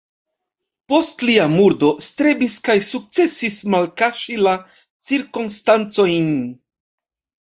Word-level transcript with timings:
Post 0.91 1.19
lia 1.29 1.43
murdo 1.49 1.89
strebis 2.05 2.55
kaj 2.67 2.75
sukcesis 2.87 3.59
malkaŝi 3.73 4.39
la 4.47 4.55
cirkonstancojn. 5.11 6.33